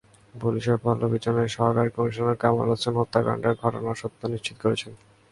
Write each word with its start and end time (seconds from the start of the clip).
পুলিশের 0.33 0.77
পল্লবী 0.83 1.17
জোনের 1.23 1.49
সহকারী 1.55 1.89
কমিশনার 1.95 2.41
কামাল 2.43 2.67
হোসেন 2.71 2.93
হত্যাকাণ্ডের 2.99 3.59
ঘটনার 3.63 3.99
সত্যতা 4.01 4.27
নিশ্চিত 4.27 4.55
করেছেন। 4.63 4.91